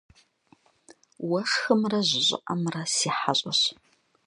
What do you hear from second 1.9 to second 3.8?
жьы щӏыӏэмрэ си хьэщӏэщ.